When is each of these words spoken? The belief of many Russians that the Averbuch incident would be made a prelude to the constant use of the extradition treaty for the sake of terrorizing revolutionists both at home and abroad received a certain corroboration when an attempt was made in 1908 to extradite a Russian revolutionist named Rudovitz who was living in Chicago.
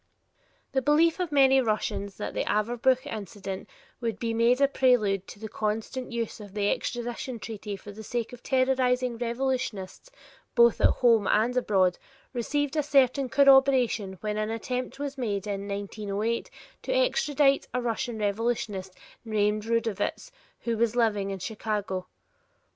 The 0.71 0.81
belief 0.81 1.19
of 1.19 1.31
many 1.31 1.61
Russians 1.61 2.15
that 2.17 2.33
the 2.33 2.43
Averbuch 2.45 3.05
incident 3.05 3.69
would 3.99 4.17
be 4.17 4.33
made 4.33 4.59
a 4.59 4.67
prelude 4.67 5.27
to 5.27 5.37
the 5.39 5.47
constant 5.47 6.11
use 6.11 6.39
of 6.39 6.55
the 6.55 6.71
extradition 6.71 7.37
treaty 7.37 7.75
for 7.75 7.91
the 7.91 8.01
sake 8.01 8.33
of 8.33 8.41
terrorizing 8.41 9.19
revolutionists 9.19 10.09
both 10.55 10.81
at 10.81 10.87
home 10.89 11.27
and 11.27 11.55
abroad 11.55 11.99
received 12.33 12.75
a 12.75 12.81
certain 12.81 13.29
corroboration 13.29 14.17
when 14.21 14.37
an 14.37 14.49
attempt 14.49 14.97
was 14.97 15.19
made 15.19 15.45
in 15.45 15.67
1908 15.67 16.49
to 16.81 16.91
extradite 16.91 17.67
a 17.71 17.79
Russian 17.79 18.17
revolutionist 18.17 18.95
named 19.23 19.65
Rudovitz 19.65 20.31
who 20.61 20.77
was 20.77 20.95
living 20.95 21.29
in 21.29 21.37
Chicago. 21.37 22.07